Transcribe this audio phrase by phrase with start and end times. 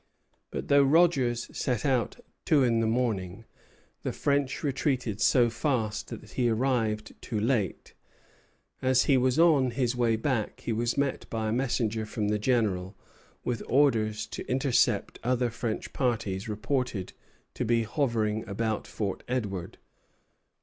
[0.49, 3.45] But though Rogers set out at two in the morning,
[4.01, 7.93] the French retreated so fast that he arrived too late.
[8.81, 12.39] As he was on his way back, he was met by a messenger from the
[12.39, 12.97] General
[13.43, 17.13] with orders to intercept other French parties reported
[17.53, 19.77] to be hovering about Fort Edward.